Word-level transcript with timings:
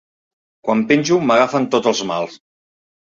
Quan 0.67 0.79
penjo 0.91 1.19
m'agafen 1.31 1.67
tots 1.75 1.91
els 1.93 2.01
mals. 2.13 2.39